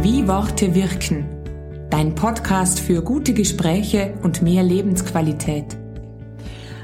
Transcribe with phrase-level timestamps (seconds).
[0.00, 1.26] Wie Worte wirken.
[1.90, 5.76] Dein Podcast für gute Gespräche und mehr Lebensqualität.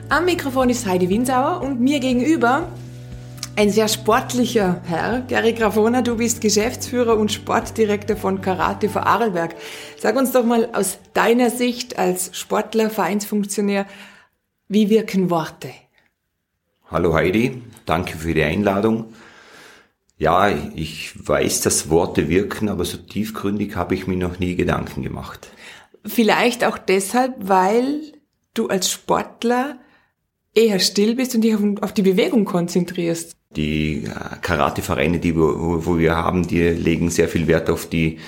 [0.09, 2.69] Am Mikrofon ist Heidi Winsauer und mir gegenüber
[3.55, 9.55] ein sehr sportlicher Herr, Gary Grafona, du bist Geschäftsführer und Sportdirektor von Karate vor Arlberg.
[9.97, 13.87] Sag uns doch mal aus deiner Sicht als Sportler, Vereinsfunktionär,
[14.67, 15.71] wie wirken Worte?
[16.91, 19.07] Hallo Heidi, danke für die Einladung.
[20.17, 25.03] Ja, ich weiß, dass Worte wirken, aber so tiefgründig habe ich mir noch nie Gedanken
[25.03, 25.49] gemacht.
[26.05, 28.13] Vielleicht auch deshalb, weil
[28.53, 29.79] du als Sportler
[30.55, 33.37] eher still bist und dich auf, die Bewegung konzentrierst.
[33.57, 38.19] Die äh, Karatevereine, die wo, wo wir haben, die legen sehr viel Wert auf die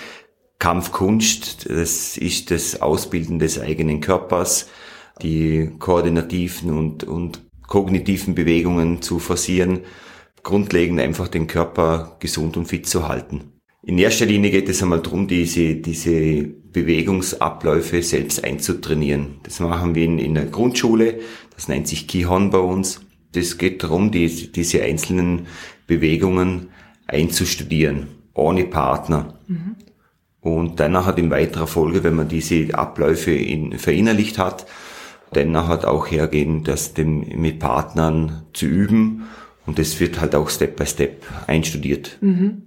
[0.58, 1.68] Kampfkunst.
[1.70, 4.68] Das ist das Ausbilden des eigenen Körpers,
[5.22, 9.80] die koordinativen und, und kognitiven Bewegungen zu forcieren.
[10.42, 13.52] Grundlegend einfach den Körper gesund und fit zu halten.
[13.82, 19.36] In erster Linie geht es einmal darum, diese, diese Bewegungsabläufe selbst einzutrainieren.
[19.44, 21.20] Das machen wir in, in der Grundschule.
[21.54, 23.00] Das nennt sich Kihon bei uns.
[23.32, 25.46] Das geht darum, die, diese einzelnen
[25.86, 26.68] Bewegungen
[27.06, 29.38] einzustudieren, ohne Partner.
[29.46, 29.76] Mhm.
[30.40, 34.66] Und dann hat in weiterer Folge, wenn man diese Abläufe in, verinnerlicht hat,
[35.32, 39.24] dann nachher auch hergehen, das dem, mit Partnern zu üben.
[39.66, 42.18] Und das wird halt auch Step by Step einstudiert.
[42.20, 42.62] Mhm.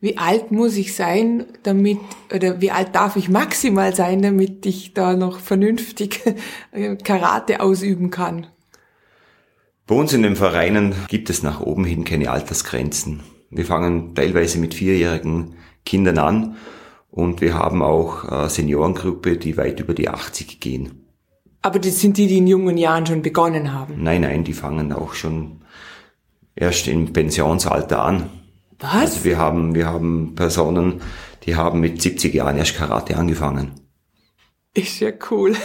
[0.00, 1.98] Wie alt muss ich sein, damit,
[2.32, 6.22] oder wie alt darf ich maximal sein, damit ich da noch vernünftig
[7.04, 8.46] Karate ausüben kann?
[9.88, 13.22] Bei uns in den Vereinen gibt es nach oben hin keine Altersgrenzen.
[13.50, 15.54] Wir fangen teilweise mit vierjährigen
[15.84, 16.56] Kindern an
[17.10, 21.06] und wir haben auch eine Seniorengruppe, die weit über die 80 gehen.
[21.62, 24.02] Aber das sind die, die in jungen Jahren schon begonnen haben?
[24.02, 25.62] Nein, nein, die fangen auch schon
[26.58, 28.30] erst im Pensionsalter an.
[28.78, 28.94] Was?
[28.94, 31.00] Also wir haben, wir haben Personen,
[31.44, 33.72] die haben mit 70 Jahren erst Karate angefangen.
[34.74, 35.56] Ist ja cool.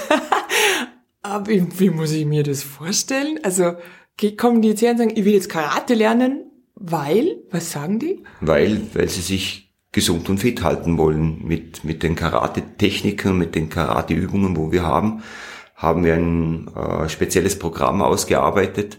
[1.21, 3.39] Aber wie, wie muss ich mir das vorstellen?
[3.43, 3.73] Also
[4.37, 8.23] kommen die jetzt her und sagen, ich will jetzt Karate lernen, weil, was sagen die?
[8.41, 13.69] Weil, weil sie sich gesund und fit halten wollen mit, mit den Karate-Techniken, mit den
[13.69, 15.23] Karate-Übungen, wo wir haben,
[15.75, 18.97] haben wir ein äh, spezielles Programm ausgearbeitet,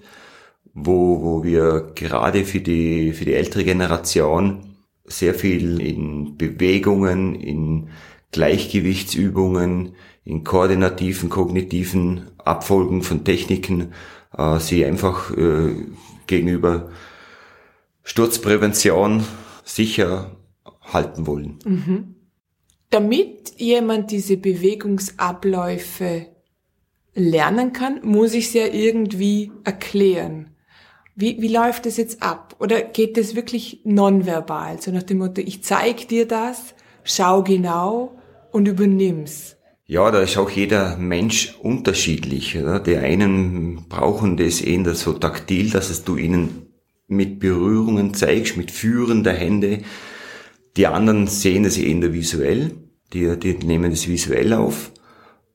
[0.75, 7.89] wo, wo wir gerade für die, für die ältere Generation sehr viel in Bewegungen, in
[8.33, 13.93] Gleichgewichtsübungen, in koordinativen, kognitiven Abfolgen von Techniken
[14.37, 15.75] äh, sie einfach äh,
[16.27, 16.91] gegenüber
[18.03, 19.25] Sturzprävention
[19.65, 20.37] sicher
[20.81, 21.59] halten wollen.
[21.65, 22.15] Mhm.
[22.91, 26.27] Damit jemand diese Bewegungsabläufe
[27.15, 30.54] lernen kann, muss ich es ja irgendwie erklären.
[31.17, 32.57] Wie, wie läuft das jetzt ab?
[32.59, 34.81] Oder geht das wirklich nonverbal?
[34.81, 38.17] So nach dem Motto, ich zeig dir das, schau genau
[38.51, 39.57] und übernimm's.
[39.87, 42.59] Ja, da ist auch jeder Mensch unterschiedlich.
[42.59, 42.81] Oder?
[42.81, 46.67] Die einen brauchen das eher so taktil, dass du ihnen
[47.07, 49.83] mit Berührungen zeigst, mit Führen der Hände.
[50.77, 52.73] Die anderen sehen es eher visuell.
[53.13, 54.91] Die, die nehmen es visuell auf.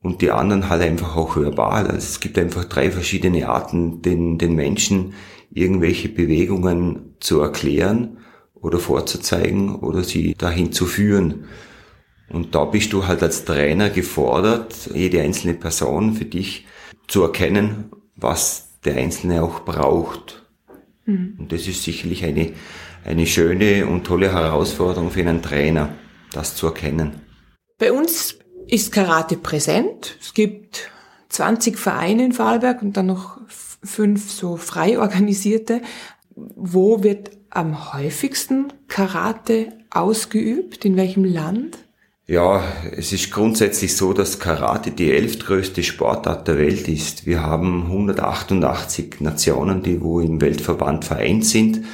[0.00, 1.86] Und die anderen halt einfach auch verbal.
[1.86, 5.12] Also es gibt einfach drei verschiedene Arten, den, den Menschen
[5.50, 8.18] irgendwelche Bewegungen zu erklären
[8.54, 11.44] oder vorzuzeigen oder sie dahin zu führen.
[12.28, 16.66] Und da bist du halt als Trainer gefordert, jede einzelne Person für dich
[17.08, 20.46] zu erkennen, was der Einzelne auch braucht.
[21.06, 21.36] Mhm.
[21.38, 22.52] Und das ist sicherlich eine,
[23.04, 25.94] eine schöne und tolle Herausforderung für einen Trainer,
[26.32, 27.20] das zu erkennen.
[27.78, 30.16] Bei uns ist Karate präsent.
[30.20, 30.90] Es gibt
[31.30, 33.40] 20 Vereine in Vorarlberg und dann noch
[33.82, 35.82] fünf so frei organisierte.
[36.34, 40.84] Wo wird am häufigsten Karate ausgeübt?
[40.84, 41.78] In welchem Land?
[42.26, 42.62] Ja,
[42.96, 47.26] es ist grundsätzlich so, dass Karate die elftgrößte Sportart der Welt ist.
[47.26, 51.84] Wir haben 188 Nationen, die wo im Weltverband vereint sind.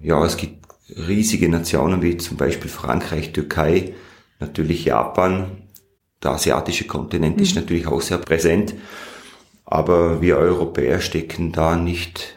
[0.00, 3.94] Ja, es gibt riesige Nationen wie zum Beispiel Frankreich, Türkei,
[4.40, 5.68] natürlich Japan.
[6.20, 7.42] Der asiatische Kontinent mhm.
[7.44, 8.74] ist natürlich auch sehr präsent.
[9.70, 12.36] Aber wir Europäer stecken da nicht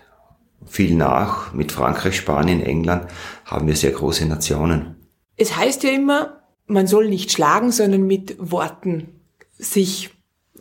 [0.67, 1.51] viel nach.
[1.51, 3.07] Mit Frankreich, Spanien, England
[3.43, 4.95] haben wir sehr große Nationen.
[5.35, 9.19] Es heißt ja immer, man soll nicht schlagen, sondern mit Worten
[9.57, 10.11] sich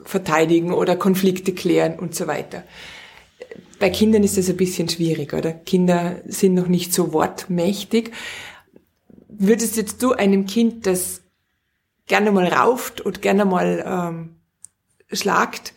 [0.03, 2.65] verteidigen oder Konflikte klären und so weiter.
[3.79, 5.53] Bei Kindern ist das ein bisschen schwierig, oder?
[5.53, 8.13] Kinder sind noch nicht so wortmächtig.
[9.29, 11.21] Würdest jetzt du einem Kind, das
[12.07, 14.37] gerne mal rauft und gerne mal ähm,
[15.13, 15.75] schlagt,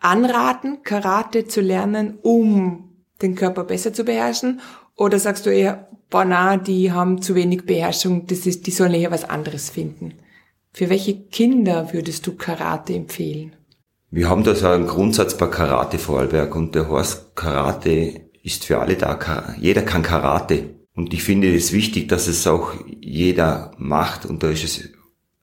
[0.00, 2.90] anraten, Karate zu lernen, um
[3.22, 4.60] den Körper besser zu beherrschen?
[4.96, 8.94] Oder sagst du eher, boah, na, die haben zu wenig Beherrschung, das ist, die sollen
[8.94, 10.14] eher was anderes finden?
[10.72, 13.56] Für welche Kinder würdest du Karate empfehlen?
[14.10, 18.78] Wir haben da so einen Grundsatz bei Karate Vorarlberg und der heißt, Karate ist für
[18.78, 19.54] alle da.
[19.60, 20.70] Jeder kann Karate.
[20.94, 24.90] Und ich finde es wichtig, dass es auch jeder macht und da ist es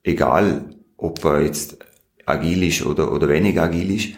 [0.02, 1.78] egal, ob er jetzt
[2.26, 4.08] agil ist oder, oder weniger agil ist.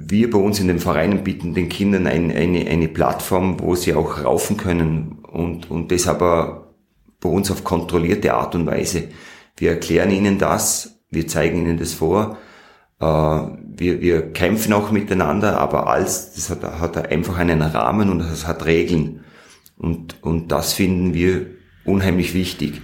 [0.00, 3.94] Wir bei uns in den Vereinen bieten den Kindern ein, eine, eine Plattform, wo sie
[3.94, 6.74] auch raufen können und, und das aber
[7.20, 9.08] bei uns auf kontrollierte Art und Weise.
[9.56, 12.38] Wir erklären ihnen das, wir zeigen ihnen das vor,
[13.00, 18.20] äh, wir, wir kämpfen auch miteinander, aber alles, das hat, hat einfach einen Rahmen und
[18.20, 19.24] das hat Regeln.
[19.76, 21.46] Und, und das finden wir
[21.84, 22.80] unheimlich wichtig.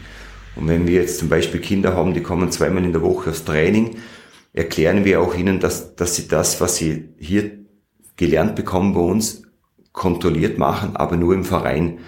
[0.56, 3.44] Und wenn wir jetzt zum Beispiel Kinder haben, die kommen zweimal in der Woche aufs
[3.44, 3.98] Training,
[4.54, 7.58] erklären wir auch ihnen, dass, dass sie das, was sie hier
[8.16, 9.42] gelernt bekommen bei uns,
[9.92, 11.98] kontrolliert machen, aber nur im Verein.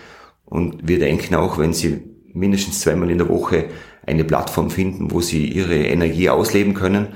[0.45, 2.03] Und wir denken auch, wenn sie
[2.33, 3.67] mindestens zweimal in der Woche
[4.07, 7.09] eine Plattform finden, wo sie ihre Energie ausleben können,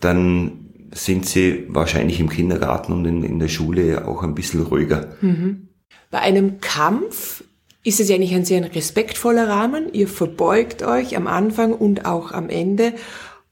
[0.00, 5.14] dann sind sie wahrscheinlich im Kindergarten und in, in der Schule auch ein bisschen ruhiger.
[5.20, 5.68] Mhm.
[6.10, 7.44] Bei einem Kampf
[7.84, 9.92] ist es ja eigentlich ein sehr respektvoller Rahmen.
[9.92, 12.94] Ihr verbeugt euch am Anfang und auch am Ende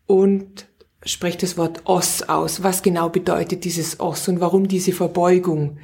[0.07, 0.67] und
[1.05, 2.63] sprecht das Wort Os aus.
[2.63, 5.79] Was genau bedeutet dieses Os und warum diese Verbeugung?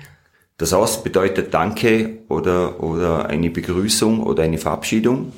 [0.56, 5.32] Das Os bedeutet Danke oder, oder eine Begrüßung oder eine Verabschiedung.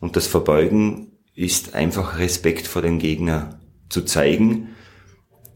[0.00, 3.58] Und das Verbeugen ist einfach Respekt vor dem Gegner
[3.88, 4.68] zu zeigen,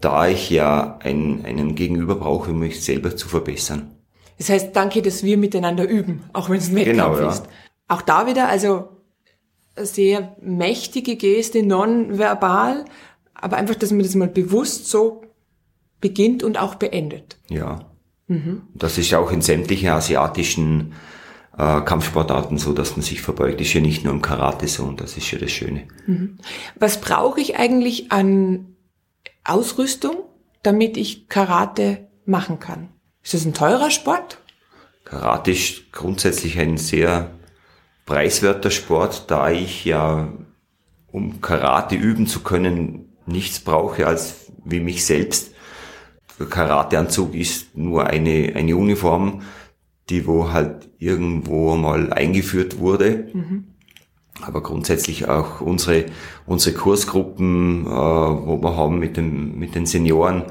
[0.01, 3.91] da ich ja einen, einen Gegenüber brauche, um mich selber zu verbessern.
[4.39, 7.31] Das heißt, danke, dass wir miteinander üben, auch wenn es ein Wettkampf genau, ja.
[7.31, 7.45] ist.
[7.89, 8.89] Auch da wieder, also
[9.77, 12.85] sehr mächtige Geste, nonverbal,
[13.41, 15.23] aber einfach, dass man das mal bewusst so
[16.01, 17.39] beginnt und auch beendet.
[17.49, 17.91] Ja.
[18.27, 18.63] Mhm.
[18.75, 20.93] Das ist auch in sämtlichen asiatischen
[21.57, 23.61] äh, Kampfsportarten so, dass man sich verbeugt.
[23.61, 25.89] Ist ja nicht nur im Karate so und das ist ja das Schöne.
[26.07, 26.39] Mhm.
[26.77, 28.77] Was brauche ich eigentlich an
[29.45, 30.17] Ausrüstung,
[30.63, 32.91] damit ich Karate machen kann?
[33.23, 34.39] Ist das ein teurer Sport?
[35.05, 37.31] Karate ist grundsätzlich ein sehr
[38.05, 40.33] preiswerter Sport, da ich ja,
[41.11, 45.53] um Karate üben zu können, nichts brauche als wie mich selbst.
[46.51, 49.43] Karateanzug ist nur eine, eine Uniform,
[50.09, 53.29] die wo halt irgendwo mal eingeführt wurde.
[53.33, 53.65] Mhm.
[54.41, 56.07] Aber grundsätzlich auch unsere,
[56.47, 60.45] unsere Kursgruppen, äh, wo wir haben mit, dem, mit den Senioren,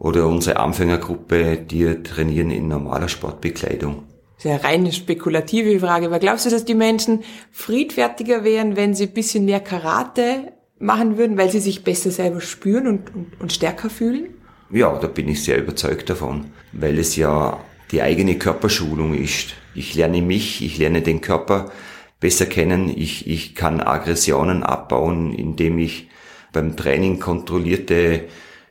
[0.00, 4.04] oder unsere Anfängergruppe, die trainieren in normaler Sportbekleidung.
[4.38, 9.12] Sehr reine spekulative Frage, aber glaubst du, dass die Menschen friedfertiger wären, wenn sie ein
[9.12, 13.90] bisschen mehr Karate machen würden, weil sie sich besser selber spüren und, und, und stärker
[13.90, 14.30] fühlen?
[14.70, 17.60] Ja, da bin ich sehr überzeugt davon, weil es ja
[17.92, 19.54] die eigene Körperschulung ist.
[19.74, 21.70] Ich lerne mich, ich lerne den Körper
[22.18, 26.08] besser kennen, ich, ich kann Aggressionen abbauen, indem ich
[26.52, 28.24] beim Training kontrollierte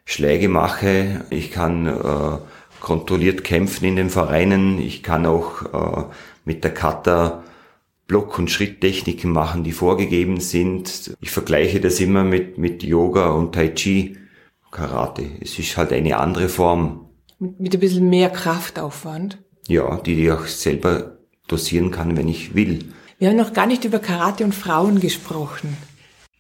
[0.05, 1.25] Schläge mache.
[1.29, 2.38] Ich kann äh,
[2.79, 4.79] kontrolliert kämpfen in den Vereinen.
[4.81, 6.03] Ich kann auch äh,
[6.45, 7.44] mit der Kata
[8.09, 11.15] Block- und Schritttechniken machen, die vorgegeben sind.
[11.21, 14.17] Ich vergleiche das immer mit, mit Yoga und Tai Chi,
[14.71, 15.25] Karate.
[15.39, 17.06] Es ist halt eine andere Form.
[17.38, 19.38] Mit, mit ein bisschen mehr Kraftaufwand?
[19.67, 22.85] Ja, die ich auch selber dosieren kann, wenn ich will.
[23.19, 25.77] Wir haben noch gar nicht über Karate und Frauen gesprochen.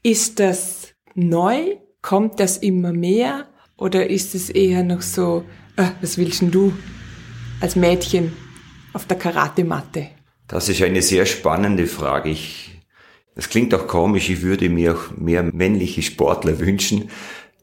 [0.01, 1.75] Ist das neu?
[2.01, 3.47] Kommt das immer mehr?
[3.77, 5.43] Oder ist es eher noch so,
[5.75, 6.73] äh, was willst denn du
[7.61, 8.33] als Mädchen
[8.93, 10.07] auf der Karatematte?
[10.49, 12.31] Das ist eine sehr spannende Frage.
[12.31, 12.81] Ich,
[13.35, 14.29] das klingt auch komisch.
[14.29, 17.09] Ich würde mir auch mehr männliche Sportler wünschen,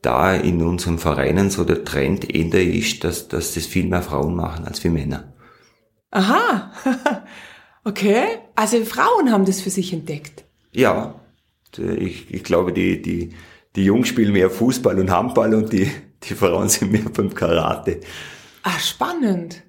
[0.02, 4.36] da in unseren Vereinen so der Trend eher ist, dass, dass das viel mehr Frauen
[4.36, 5.34] machen als wir Männer.
[6.12, 6.72] Aha.
[7.84, 8.22] okay.
[8.54, 10.44] Also Frauen haben das für sich entdeckt.
[10.70, 11.20] Ja.
[11.76, 13.30] Ich, ich glaube, die, die,
[13.74, 15.90] die Jungs spielen mehr Fußball und Handball und die,
[16.22, 18.00] die Frauen sind mehr beim Karate.
[18.62, 19.62] Ah, spannend.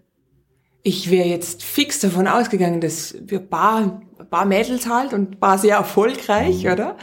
[0.88, 5.76] Ich wäre jetzt fix davon ausgegangen, dass wir paar, paar Mädels halt und paar sehr
[5.76, 6.72] erfolgreich, mhm.
[6.72, 6.98] oder?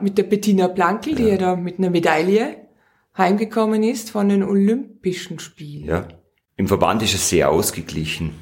[0.00, 1.18] Mit der Bettina Blankel, ja.
[1.18, 2.68] die ja da mit einer Medaille
[3.18, 5.86] heimgekommen ist von den Olympischen Spielen.
[5.86, 6.06] Ja.
[6.56, 8.34] Im Verband ist es sehr ausgeglichen.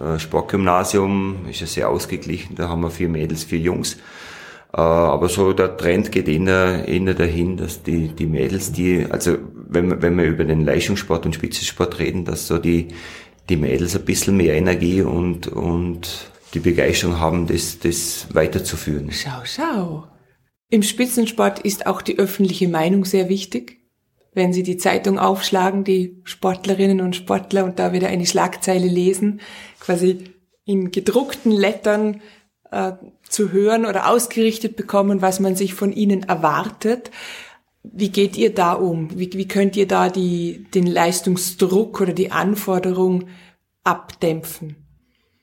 [0.00, 2.54] Äh, Sportgymnasium ist es sehr ausgeglichen.
[2.54, 3.94] Da haben wir vier Mädels, vier Jungs.
[4.72, 9.38] Äh, aber so der Trend geht eher, eher dahin, dass die, die Mädels, die, also
[9.68, 12.88] wenn, wenn wir über den Leistungssport und Spitzensport reden, dass so die,
[13.48, 19.10] die Mädels ein bisschen mehr Energie und, und die Begeisterung haben, das, das weiterzuführen.
[19.12, 20.04] Schau, schau.
[20.68, 23.78] Im Spitzensport ist auch die öffentliche Meinung sehr wichtig.
[24.32, 29.40] Wenn Sie die Zeitung aufschlagen, die Sportlerinnen und Sportler und da wieder eine Schlagzeile lesen,
[29.80, 30.24] quasi
[30.64, 32.20] in gedruckten Lettern
[32.70, 32.92] äh,
[33.28, 37.10] zu hören oder ausgerichtet bekommen, was man sich von ihnen erwartet.
[37.92, 39.18] Wie geht ihr da um?
[39.18, 43.28] Wie, wie könnt ihr da die, den Leistungsdruck oder die Anforderung
[43.84, 44.76] abdämpfen?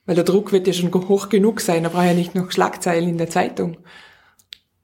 [0.06, 3.08] Weil der Druck wird ja schon hoch genug sein, da braucht ja nicht noch Schlagzeilen
[3.08, 3.78] in der Zeitung.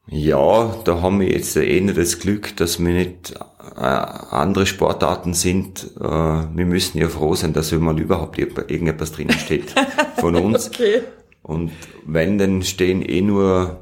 [0.07, 3.35] Ja, da haben wir jetzt eher das Glück, dass wir nicht
[3.77, 5.91] äh, andere Sportarten sind.
[6.01, 9.75] Äh, wir müssen ja froh sein, dass mal überhaupt irgendetwas drinnen steht
[10.17, 10.69] von uns.
[10.69, 11.03] okay.
[11.43, 11.71] Und
[12.07, 13.79] wenn, dann stehen eh nur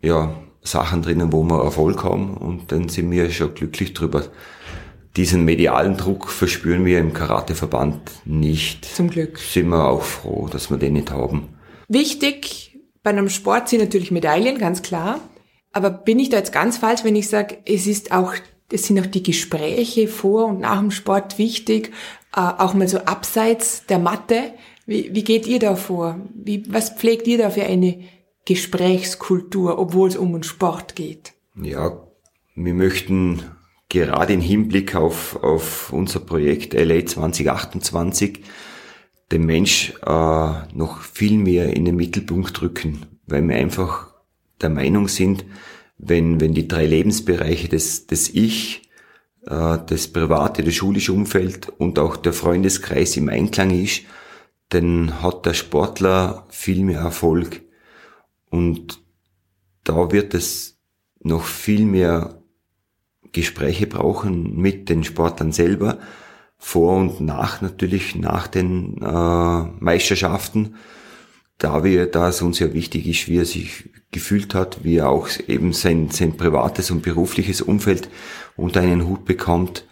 [0.00, 0.34] ja,
[0.70, 4.24] Sachen drinnen, wo wir Erfolg haben und dann sind wir schon glücklich drüber.
[5.16, 8.84] Diesen medialen Druck verspüren wir im Karateverband nicht.
[8.84, 9.38] Zum Glück.
[9.38, 11.48] Sind wir auch froh, dass wir den nicht haben.
[11.88, 15.20] Wichtig bei einem Sport sind natürlich Medaillen, ganz klar.
[15.72, 18.34] Aber bin ich da jetzt ganz falsch, wenn ich sage, es ist auch,
[18.70, 21.92] es sind auch die Gespräche vor und nach dem Sport wichtig,
[22.36, 24.52] äh, auch mal so abseits der Matte.
[24.86, 26.20] Wie, wie geht ihr da vor?
[26.34, 27.98] Wie, was pflegt ihr da für eine
[28.48, 31.34] Gesprächskultur, obwohl es um den Sport geht?
[31.54, 32.02] Ja,
[32.54, 33.42] wir möchten
[33.90, 38.40] gerade im Hinblick auf, auf unser Projekt LA 2028
[39.30, 44.14] den Mensch äh, noch viel mehr in den Mittelpunkt drücken, weil wir einfach
[44.62, 45.44] der Meinung sind,
[45.98, 48.88] wenn, wenn die drei Lebensbereiche des, des Ich,
[49.46, 54.04] äh, das private, das schulische Umfeld und auch der Freundeskreis im Einklang ist,
[54.70, 57.67] dann hat der Sportler viel mehr Erfolg.
[58.50, 59.02] Und
[59.84, 60.78] da wird es
[61.20, 62.42] noch viel mehr
[63.32, 65.98] Gespräche brauchen mit den Sportlern selber,
[66.60, 70.74] vor und nach natürlich, nach den äh, Meisterschaften,
[71.58, 75.08] da wir, da es uns ja wichtig ist, wie er sich gefühlt hat, wie er
[75.08, 78.08] auch eben sein, sein privates und berufliches Umfeld
[78.56, 79.84] unter einen Hut bekommt,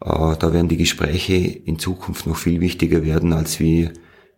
[0.00, 3.90] äh, da werden die Gespräche in Zukunft noch viel wichtiger werden, als wie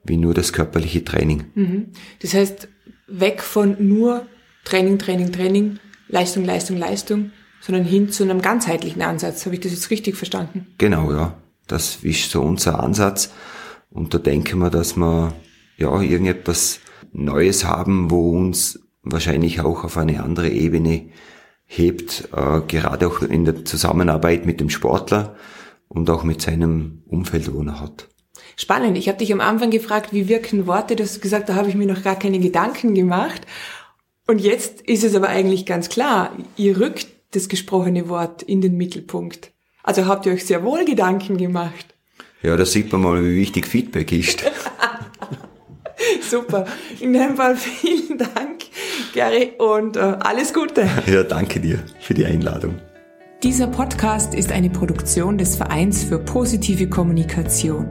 [0.04, 1.44] wie nur das körperliche Training.
[1.54, 1.86] Mhm.
[2.20, 2.68] Das heißt,
[3.06, 4.26] weg von nur
[4.64, 9.44] Training, Training, Training, Leistung, Leistung, Leistung, sondern hin zu einem ganzheitlichen Ansatz.
[9.44, 10.66] Habe ich das jetzt richtig verstanden?
[10.78, 11.36] Genau, ja.
[11.66, 13.32] Das ist so unser Ansatz.
[13.90, 15.32] Und da denken wir, dass wir
[15.76, 16.80] ja irgendetwas
[17.12, 21.10] Neues haben, wo uns wahrscheinlich auch auf eine andere Ebene
[21.64, 25.36] hebt, äh, gerade auch in der Zusammenarbeit mit dem Sportler
[25.88, 28.08] und auch mit seinem Umfeld, wo er hat.
[28.56, 28.96] Spannend.
[28.96, 30.96] Ich habe dich am Anfang gefragt, wie wirken Worte.
[30.96, 33.42] Du hast gesagt, da habe ich mir noch gar keine Gedanken gemacht.
[34.26, 36.32] Und jetzt ist es aber eigentlich ganz klar.
[36.56, 39.50] Ihr rückt das gesprochene Wort in den Mittelpunkt.
[39.82, 41.94] Also habt ihr euch sehr wohl Gedanken gemacht.
[42.42, 44.44] Ja, da sieht man mal, wie wichtig Feedback ist.
[46.30, 46.66] Super.
[47.00, 48.64] In dem Fall vielen Dank,
[49.14, 50.88] Gary, und äh, alles Gute.
[51.06, 52.80] Ja, danke dir für die Einladung.
[53.42, 57.88] Dieser Podcast ist eine Produktion des Vereins für positive Kommunikation.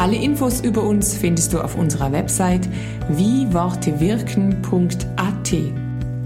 [0.00, 2.66] Alle Infos über uns findest du auf unserer Website
[3.10, 5.52] wiewortewirken.at.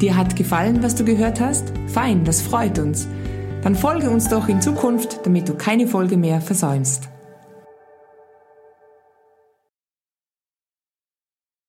[0.01, 1.73] Dir hat gefallen, was du gehört hast?
[1.89, 3.09] Fein, das freut uns.
[3.65, 7.09] Dann folge uns doch in Zukunft, damit du keine Folge mehr versäumst.